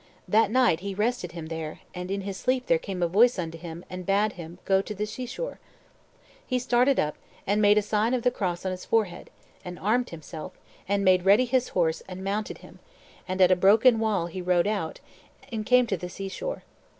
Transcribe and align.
That 0.27 0.49
night 0.49 0.79
he 0.79 0.95
rested 0.95 1.33
him 1.33 1.45
there, 1.45 1.81
and 1.93 2.09
in 2.09 2.21
his 2.21 2.35
sleep 2.35 2.65
there 2.65 2.79
came 2.79 3.03
a 3.03 3.07
voice 3.07 3.37
unto 3.37 3.55
him 3.55 3.85
and 3.87 4.03
bade 4.03 4.33
him 4.33 4.57
go 4.65 4.81
to 4.81 4.95
the 4.95 5.05
sea 5.05 5.27
shore. 5.27 5.59
He 6.43 6.57
started 6.57 6.99
up, 6.99 7.17
and 7.45 7.61
made 7.61 7.77
a 7.77 7.83
sign 7.83 8.15
of 8.15 8.23
the 8.23 8.31
cross 8.31 8.65
on 8.65 8.71
his 8.71 8.83
forehead, 8.83 9.29
and 9.63 9.77
armed 9.77 10.09
himself, 10.09 10.53
and 10.87 11.05
made 11.05 11.23
ready 11.23 11.45
his 11.45 11.67
horse 11.77 12.01
and 12.09 12.23
mounted 12.23 12.57
him, 12.65 12.79
and 13.27 13.41
at 13.41 13.51
a 13.51 13.55
broken 13.55 13.99
wall 13.99 14.25
he 14.25 14.41
rode 14.41 14.65
out, 14.65 14.99
and 15.51 15.67
came 15.67 15.85
to 15.85 15.97
the 15.97 16.09
sea 16.09 16.29
shore. 16.29 16.63